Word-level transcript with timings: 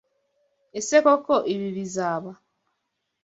Ese 0.79 0.95
koko 1.05 1.35
ibi 1.53 1.67
bizaba? 1.77 2.31